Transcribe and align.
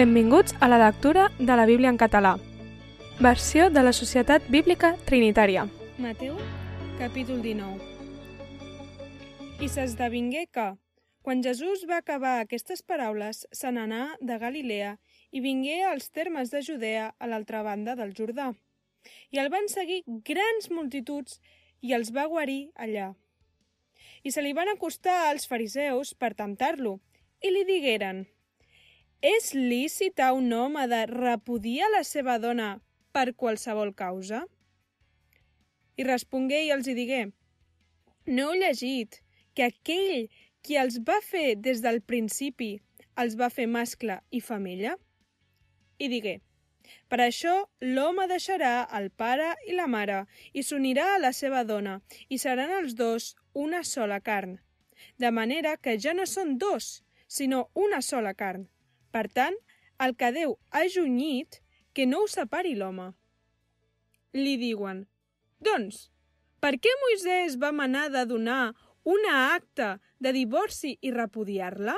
Benvinguts 0.00 0.54
a 0.60 0.68
la 0.68 0.78
lectura 0.78 1.30
de 1.38 1.54
la 1.56 1.66
Bíblia 1.66 1.90
en 1.90 1.98
català. 2.00 2.38
Versió 3.20 3.68
de 3.68 3.82
la 3.84 3.92
Societat 3.92 4.46
Bíblica 4.48 4.94
Trinitària. 5.04 5.66
Mateu, 6.00 6.38
capítol 6.96 7.42
19. 7.44 7.84
I 9.60 9.68
s'esdevingué 9.68 10.46
que, 10.48 10.64
quan 11.20 11.44
Jesús 11.44 11.84
va 11.84 11.98
acabar 12.00 12.38
aquestes 12.38 12.80
paraules, 12.80 13.42
se 13.52 13.74
n'anà 13.76 14.16
de 14.24 14.40
Galilea 14.40 14.94
i 15.36 15.44
vingué 15.44 15.82
als 15.84 16.08
termes 16.08 16.48
de 16.48 16.64
Judea 16.64 17.12
a 17.18 17.28
l'altra 17.28 17.60
banda 17.60 17.92
del 17.92 18.16
Jordà. 18.16 18.54
I 19.28 19.44
el 19.44 19.52
van 19.52 19.68
seguir 19.68 20.00
grans 20.24 20.72
multituds 20.72 21.44
i 21.84 21.92
els 21.92 22.08
va 22.16 22.24
guarir 22.24 22.70
allà. 22.72 23.12
I 24.24 24.32
se 24.32 24.40
li 24.40 24.56
van 24.56 24.72
acostar 24.72 25.28
als 25.28 25.44
fariseus 25.44 26.16
per 26.16 26.32
temptar-lo, 26.32 27.02
i 27.44 27.52
li 27.52 27.68
digueren 27.68 28.24
«És 29.20 29.52
lícit 29.54 30.20
a 30.20 30.32
un 30.32 30.52
home 30.52 30.86
de 30.88 31.00
repudiar 31.10 31.90
la 31.92 32.02
seva 32.08 32.38
dona 32.38 32.68
per 33.12 33.34
qualsevol 33.42 33.94
causa?» 33.94 34.46
I 36.00 36.06
respongué 36.08 36.62
i 36.64 36.70
els 36.76 36.88
hi 36.88 36.94
digué 36.96 37.22
«No 38.26 38.48
heu 38.48 38.60
llegit 38.62 39.20
que 39.54 39.66
aquell 39.68 40.30
qui 40.64 40.78
els 40.80 41.00
va 41.04 41.18
fer 41.24 41.56
des 41.68 41.82
del 41.84 42.00
principi 42.00 42.70
els 43.24 43.36
va 43.36 43.50
fer 43.50 43.66
mascle 43.66 44.20
i 44.30 44.40
femella?» 44.40 44.96
I 45.98 46.08
digué 46.08 46.40
per 47.12 47.18
això 47.22 47.52
l'home 47.80 48.26
deixarà 48.30 48.72
el 48.98 49.10
pare 49.22 49.52
i 49.68 49.76
la 49.76 49.86
mare 49.94 50.18
i 50.52 50.64
s'unirà 50.66 51.06
a 51.12 51.20
la 51.24 51.32
seva 51.36 51.62
dona 51.68 52.00
i 52.28 52.38
seran 52.44 52.72
els 52.78 52.96
dos 53.00 53.34
una 53.66 53.82
sola 53.84 54.20
carn. 54.28 54.58
De 55.18 55.30
manera 55.30 55.76
que 55.76 55.96
ja 55.98 56.14
no 56.14 56.26
són 56.26 56.56
dos, 56.58 57.02
sinó 57.26 57.68
una 57.74 58.00
sola 58.02 58.34
carn. 58.34 58.68
Per 59.10 59.26
tant, 59.34 59.56
el 60.00 60.14
que 60.16 60.30
Déu 60.34 60.56
ha 60.70 60.84
junyit, 60.88 61.60
que 61.94 62.06
no 62.06 62.22
ho 62.22 62.30
separi 62.30 62.76
l'home. 62.78 63.10
Li 64.36 64.54
diuen, 64.60 65.04
doncs, 65.58 66.06
per 66.62 66.76
què 66.78 66.92
Moisès 67.02 67.56
va 67.60 67.72
manar 67.74 68.08
de 68.14 68.22
donar 68.28 68.72
una 69.04 69.34
acta 69.54 69.96
de 70.20 70.32
divorci 70.36 70.96
i 71.00 71.12
repudiar-la? 71.14 71.96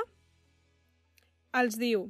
Els 1.59 1.77
diu, 1.77 2.07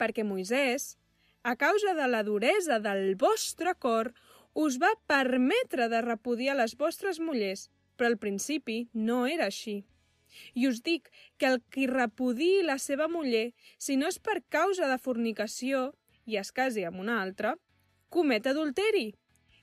perquè 0.00 0.24
Moisès, 0.26 0.96
a 1.44 1.54
causa 1.56 1.94
de 1.94 2.08
la 2.10 2.24
duresa 2.26 2.80
del 2.82 3.14
vostre 3.20 3.74
cor, 3.78 4.10
us 4.58 4.80
va 4.82 4.90
permetre 5.06 5.86
de 5.92 6.00
repudiar 6.02 6.56
les 6.58 6.74
vostres 6.80 7.20
mullers, 7.20 7.68
però 7.96 8.10
al 8.10 8.18
principi 8.18 8.88
no 8.92 9.26
era 9.26 9.46
així. 9.52 9.84
I 10.54 10.68
us 10.68 10.82
dic 10.84 11.08
que 11.38 11.48
el 11.50 11.60
qui 11.72 11.86
repudi 11.90 12.62
la 12.66 12.78
seva 12.82 13.08
muller, 13.08 13.52
si 13.78 13.96
no 13.96 14.08
és 14.08 14.18
per 14.18 14.42
causa 14.48 14.88
de 14.90 14.98
fornicació 14.98 15.92
i 16.26 16.36
es 16.36 16.52
casi 16.52 16.84
amb 16.84 17.00
una 17.00 17.20
altra, 17.22 17.56
comet 18.08 18.46
adulteri. 18.46 19.12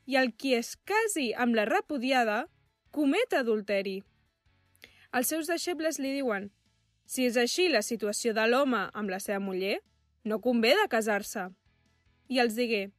I 0.05 0.19
el 0.21 0.33
qui 0.33 0.53
es 0.53 0.75
casi 0.85 1.31
amb 1.33 1.55
la 1.57 1.65
repudiada, 1.65 2.45
comet 2.91 3.33
adulteri. 3.33 4.01
Els 5.15 5.31
seus 5.31 5.47
deixebles 5.47 5.99
li 5.99 6.13
diuen 6.17 6.51
si 7.05 7.27
és 7.29 7.37
així 7.37 7.67
la 7.69 7.83
situació 7.85 8.33
de 8.33 8.47
l'home 8.49 8.81
amb 8.93 9.11
la 9.13 9.19
seva 9.21 9.39
muller, 9.39 9.77
no 10.25 10.41
convé 10.41 10.73
de 10.79 10.87
casar-se. 10.89 11.47
I 12.33 12.41
els 12.41 12.57
digué, 12.57 12.89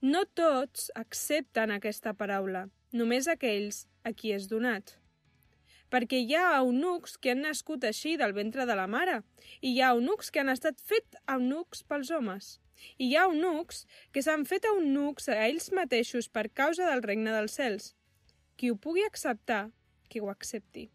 no 0.00 0.24
tots 0.24 0.90
accepten 0.96 1.74
aquesta 1.74 2.14
paraula, 2.16 2.66
només 2.92 3.28
aquells 3.28 3.84
a 4.04 4.14
qui 4.16 4.32
és 4.32 4.48
donat. 4.48 4.96
Perquè 5.94 6.18
hi 6.18 6.34
ha 6.34 6.56
eunucs 6.58 7.12
que 7.22 7.30
han 7.30 7.44
nascut 7.46 7.84
així 7.86 8.16
del 8.18 8.32
ventre 8.34 8.64
de 8.66 8.74
la 8.74 8.88
mare, 8.90 9.20
i 9.60 9.70
hi 9.76 9.80
ha 9.80 9.92
eunucs 9.94 10.32
que 10.34 10.40
han 10.42 10.50
estat 10.50 10.80
fet 10.82 11.18
eunucs 11.30 11.84
pels 11.86 12.10
homes. 12.10 12.48
I 12.98 13.12
hi 13.12 13.14
ha 13.14 13.28
eunucs 13.28 13.84
que 14.10 14.24
s'han 14.26 14.42
fet 14.50 14.66
eunucs 14.66 15.28
a 15.30 15.36
ells 15.44 15.70
mateixos 15.78 16.26
per 16.28 16.48
causa 16.50 16.88
del 16.90 17.04
regne 17.04 17.30
dels 17.30 17.54
cels. 17.60 17.92
Qui 18.58 18.72
ho 18.72 18.76
pugui 18.86 19.06
acceptar, 19.06 19.68
que 20.10 20.18
ho 20.20 20.30
accepti. 20.32 20.88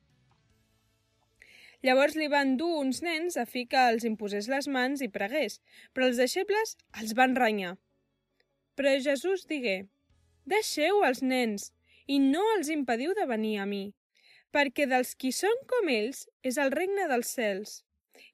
Llavors 1.87 2.17
li 2.19 2.27
van 2.27 2.57
dur 2.59 2.73
uns 2.81 2.99
nens 3.05 3.37
a 3.39 3.45
fi 3.47 3.63
que 3.71 3.85
els 3.93 4.03
imposés 4.07 4.49
les 4.51 4.67
mans 4.67 4.99
i 5.05 5.07
pregués, 5.07 5.61
però 5.93 6.09
els 6.09 6.19
deixebles 6.19 6.75
els 6.99 7.15
van 7.15 7.37
renyar. 7.39 7.77
Però 8.75 8.91
Jesús 9.05 9.45
digué, 9.47 9.77
deixeu 10.43 11.05
els 11.07 11.23
nens 11.23 11.69
i 12.07 12.19
no 12.19 12.43
els 12.57 12.71
impediu 12.75 13.15
de 13.15 13.27
venir 13.31 13.55
a 13.63 13.67
mi, 13.69 13.93
perquè 14.55 14.87
dels 14.89 15.15
qui 15.15 15.31
són 15.35 15.55
com 15.69 15.89
ells 15.93 16.25
és 16.43 16.57
el 16.57 16.71
regne 16.75 17.07
dels 17.11 17.33
cels. 17.37 17.79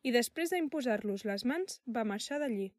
I 0.02 0.14
després 0.16 0.52
d'imposar-los 0.53 1.26
les 1.30 1.46
mans, 1.46 1.81
va 1.86 2.06
marxar 2.08 2.40
d'allí. 2.42 2.72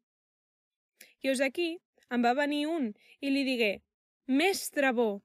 Us 1.27 1.41
aquí 1.43 1.69
em 2.15 2.23
va 2.23 2.33
venir 2.37 2.65
un 2.71 2.93
i 3.19 3.31
li 3.33 3.43
digué, 3.43 3.81
Mestre 4.27 4.93
bo, 4.95 5.21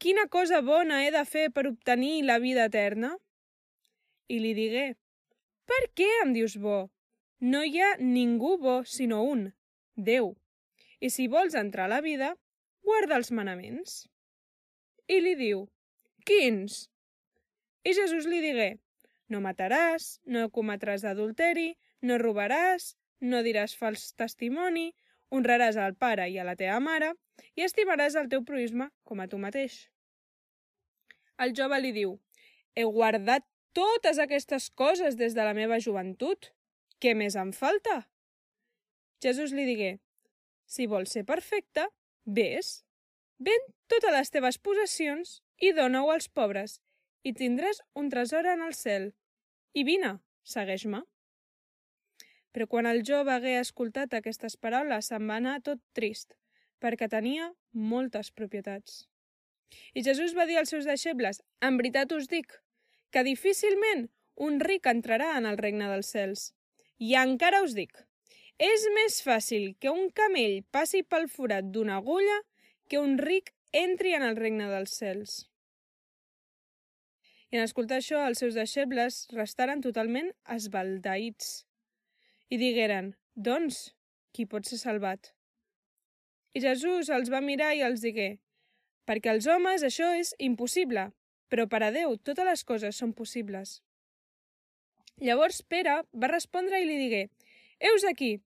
quina 0.00 0.26
cosa 0.32 0.60
bona 0.64 1.02
he 1.04 1.10
de 1.12 1.24
fer 1.28 1.50
per 1.52 1.66
obtenir 1.68 2.22
la 2.24 2.38
vida 2.40 2.66
eterna? 2.70 3.12
I 4.28 4.38
li 4.40 4.52
digué, 4.56 4.86
Per 5.68 5.82
què 5.96 6.08
em 6.22 6.32
dius 6.36 6.56
bo? 6.60 6.90
No 7.40 7.62
hi 7.64 7.80
ha 7.80 7.96
ningú 7.98 8.56
bo 8.58 8.82
sinó 8.84 9.22
un, 9.24 9.52
Déu. 9.96 10.32
I 11.00 11.10
si 11.10 11.28
vols 11.28 11.54
entrar 11.58 11.86
a 11.88 11.92
la 11.92 12.00
vida, 12.00 12.32
guarda 12.86 13.16
els 13.20 13.30
manaments. 13.30 14.06
I 15.08 15.20
li 15.20 15.34
diu, 15.38 15.66
Quins? 16.26 16.91
I 17.82 17.94
Jesús 17.98 18.28
li 18.30 18.38
digué, 18.42 18.76
no 19.28 19.40
mataràs, 19.42 20.20
no 20.24 20.48
cometràs 20.54 21.02
adulteri, 21.08 21.72
no 22.06 22.18
robaràs, 22.20 22.92
no 23.20 23.42
diràs 23.42 23.74
fals 23.78 24.12
testimoni, 24.18 24.92
honraràs 25.34 25.78
al 25.80 25.96
pare 25.98 26.28
i 26.30 26.38
a 26.38 26.44
la 26.46 26.54
teva 26.58 26.78
mare 26.84 27.12
i 27.56 27.64
estimaràs 27.66 28.18
el 28.20 28.28
teu 28.30 28.44
proisme 28.46 28.90
com 29.08 29.22
a 29.22 29.26
tu 29.26 29.40
mateix. 29.42 29.88
El 31.42 31.56
jove 31.58 31.80
li 31.80 31.90
diu, 31.96 32.14
he 32.76 32.84
guardat 32.84 33.46
totes 33.74 34.20
aquestes 34.22 34.68
coses 34.70 35.16
des 35.16 35.34
de 35.34 35.46
la 35.46 35.56
meva 35.56 35.80
joventut. 35.80 36.52
Què 37.02 37.16
més 37.18 37.34
em 37.40 37.50
falta? 37.56 38.02
Jesús 39.24 39.54
li 39.56 39.64
digué, 39.66 39.96
si 40.66 40.86
vols 40.86 41.14
ser 41.16 41.24
perfecte, 41.26 41.88
vés, 42.26 42.84
ven 43.38 43.66
totes 43.90 44.14
les 44.14 44.30
teves 44.30 44.58
possessions 44.58 45.40
i 45.58 45.72
dona-ho 45.74 46.12
als 46.12 46.28
pobres 46.28 46.78
i 47.22 47.32
tindràs 47.38 47.80
un 47.94 48.10
tresor 48.10 48.46
en 48.50 48.62
el 48.66 48.74
cel. 48.74 49.12
I 49.74 49.84
vine, 49.88 50.16
segueix-me. 50.42 51.02
Però 52.52 52.66
quan 52.68 52.88
el 52.90 53.00
jove 53.08 53.32
hagué 53.32 53.56
escoltat 53.60 54.14
aquestes 54.14 54.58
paraules 54.60 55.08
se'n 55.08 55.28
va 55.28 55.38
anar 55.40 55.60
tot 55.64 55.80
trist, 55.96 56.34
perquè 56.82 57.08
tenia 57.08 57.48
moltes 57.72 58.30
propietats. 58.30 59.06
I 59.96 60.02
Jesús 60.04 60.34
va 60.36 60.44
dir 60.46 60.58
als 60.60 60.72
seus 60.74 60.88
deixebles, 60.88 61.40
en 61.64 61.78
veritat 61.80 62.12
us 62.12 62.28
dic, 62.28 62.52
que 63.12 63.24
difícilment 63.24 64.08
un 64.36 64.58
ric 64.60 64.88
entrarà 64.90 65.36
en 65.38 65.46
el 65.48 65.56
regne 65.60 65.88
dels 65.88 66.12
cels. 66.12 66.50
I 66.98 67.14
encara 67.20 67.62
us 67.64 67.72
dic, 67.76 67.94
és 68.58 68.84
més 68.94 69.22
fàcil 69.24 69.72
que 69.80 69.90
un 69.90 70.10
camell 70.10 70.60
passi 70.70 71.02
pel 71.02 71.28
forat 71.28 71.72
d'una 71.72 71.96
agulla 72.02 72.38
que 72.88 73.00
un 73.00 73.16
ric 73.18 73.54
entri 73.72 74.12
en 74.14 74.22
el 74.22 74.36
regne 74.36 74.68
dels 74.68 74.92
cels. 75.00 75.51
I 77.52 77.58
en 77.60 77.66
escoltar 77.66 77.98
això, 78.00 78.22
els 78.24 78.40
seus 78.40 78.56
deixebles 78.56 79.26
restaren 79.36 79.82
totalment 79.84 80.30
esbaldaïts. 80.54 81.66
I 82.48 82.56
digueren, 82.56 83.12
doncs, 83.36 83.90
qui 84.32 84.46
pot 84.48 84.64
ser 84.64 84.78
salvat? 84.80 85.34
I 86.56 86.62
Jesús 86.64 87.10
els 87.12 87.28
va 87.32 87.42
mirar 87.44 87.74
i 87.76 87.84
els 87.84 88.00
digué, 88.04 88.38
perquè 89.08 89.34
als 89.34 89.48
homes 89.52 89.84
això 89.84 90.08
és 90.16 90.32
impossible, 90.40 91.10
però 91.52 91.68
per 91.68 91.82
a 91.84 91.90
Déu 91.92 92.16
totes 92.16 92.48
les 92.48 92.64
coses 92.64 92.96
són 92.96 93.12
possibles. 93.12 93.82
Llavors 95.20 95.60
Pere 95.68 95.98
va 96.16 96.32
respondre 96.32 96.80
i 96.80 96.88
li 96.88 96.96
digué, 97.04 97.22
Eus 97.92 98.08
aquí, 98.08 98.38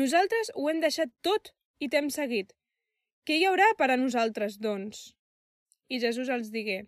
nosaltres 0.00 0.52
ho 0.56 0.70
hem 0.70 0.80
deixat 0.80 1.12
tot 1.20 1.52
i 1.84 1.90
t'hem 1.92 2.08
seguit. 2.08 2.56
Què 3.28 3.36
hi 3.36 3.44
haurà 3.44 3.68
per 3.76 3.90
a 3.92 4.00
nosaltres, 4.00 4.56
doncs? 4.56 5.10
I 5.92 6.00
Jesús 6.00 6.32
els 6.32 6.48
digué, 6.54 6.84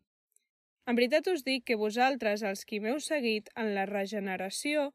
en 0.86 0.94
veritat 0.94 1.26
us 1.32 1.42
dic 1.46 1.64
que 1.66 1.76
vosaltres, 1.78 2.42
els 2.46 2.64
qui 2.64 2.78
m'heu 2.80 3.00
seguit 3.02 3.50
en 3.58 3.74
la 3.74 3.86
regeneració, 3.90 4.92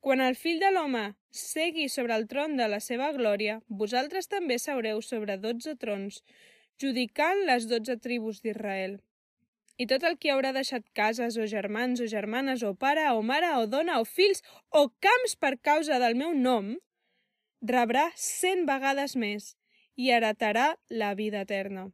quan 0.00 0.20
el 0.24 0.36
fill 0.36 0.60
de 0.60 0.70
l'home 0.72 1.04
segui 1.30 1.88
sobre 1.92 2.16
el 2.16 2.26
tron 2.28 2.56
de 2.56 2.66
la 2.68 2.80
seva 2.80 3.10
glòria, 3.12 3.60
vosaltres 3.68 4.28
també 4.32 4.58
seureu 4.58 5.02
sobre 5.04 5.36
dotze 5.36 5.76
trons, 5.76 6.22
judicant 6.80 7.44
les 7.48 7.68
dotze 7.68 7.96
tribus 8.00 8.40
d'Israel. 8.44 8.98
I 9.80 9.86
tot 9.88 10.04
el 10.04 10.16
qui 10.20 10.32
haurà 10.32 10.52
deixat 10.56 10.84
cases 10.96 11.36
o 11.40 11.46
germans 11.48 12.00
o 12.04 12.08
germanes 12.08 12.64
o 12.64 12.74
pare 12.74 13.06
o 13.12 13.22
mare 13.22 13.52
o 13.60 13.66
dona 13.66 14.00
o 14.00 14.04
fills 14.04 14.42
o 14.68 14.88
camps 15.04 15.36
per 15.40 15.54
causa 15.60 16.00
del 16.02 16.16
meu 16.16 16.34
nom, 16.36 16.74
rebrà 17.60 18.10
cent 18.16 18.66
vegades 18.68 19.16
més 19.16 19.54
i 19.96 20.12
heretarà 20.12 20.74
la 20.88 21.14
vida 21.14 21.44
eterna. 21.48 21.88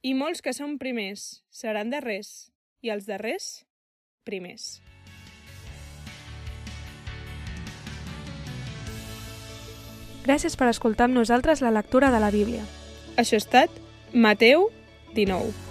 I 0.00 0.14
molts 0.16 0.40
que 0.40 0.54
són 0.56 0.78
primers 0.80 1.42
seran 1.52 1.90
darrers, 1.92 2.48
i 2.80 2.88
els 2.88 3.04
darrers, 3.04 3.66
primers. 4.24 4.80
Gràcies 10.24 10.56
per 10.56 10.70
escoltar 10.72 11.10
amb 11.10 11.20
nosaltres 11.20 11.60
la 11.60 11.72
lectura 11.74 12.08
de 12.14 12.20
la 12.22 12.32
Bíblia. 12.32 12.64
Això 13.20 13.36
ha 13.36 13.44
estat 13.44 13.82
Mateu 14.14 14.70
19. 15.12 15.69